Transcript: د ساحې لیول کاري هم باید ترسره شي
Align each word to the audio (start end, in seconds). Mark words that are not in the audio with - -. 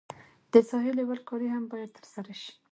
د 0.53 0.53
ساحې 0.69 0.91
لیول 0.99 1.19
کاري 1.29 1.47
هم 1.55 1.63
باید 1.71 1.91
ترسره 1.97 2.33
شي 2.41 2.53